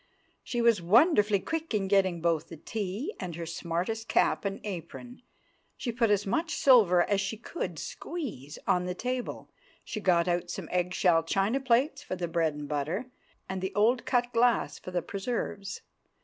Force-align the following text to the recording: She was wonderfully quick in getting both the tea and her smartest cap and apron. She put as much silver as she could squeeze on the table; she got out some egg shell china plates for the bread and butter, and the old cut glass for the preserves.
She 0.43 0.63
was 0.63 0.81
wonderfully 0.81 1.39
quick 1.39 1.75
in 1.75 1.87
getting 1.87 2.21
both 2.21 2.49
the 2.49 2.57
tea 2.57 3.13
and 3.19 3.35
her 3.35 3.45
smartest 3.45 4.07
cap 4.07 4.45
and 4.45 4.59
apron. 4.63 5.21
She 5.77 5.91
put 5.91 6.09
as 6.09 6.25
much 6.25 6.55
silver 6.55 7.03
as 7.07 7.21
she 7.21 7.37
could 7.37 7.77
squeeze 7.77 8.57
on 8.65 8.85
the 8.87 8.95
table; 8.95 9.51
she 9.85 9.99
got 9.99 10.27
out 10.27 10.49
some 10.49 10.67
egg 10.71 10.95
shell 10.95 11.21
china 11.21 11.59
plates 11.59 12.01
for 12.01 12.15
the 12.15 12.27
bread 12.27 12.55
and 12.55 12.67
butter, 12.67 13.11
and 13.47 13.61
the 13.61 13.75
old 13.75 14.05
cut 14.07 14.33
glass 14.33 14.79
for 14.79 14.89
the 14.89 15.03
preserves. 15.03 15.81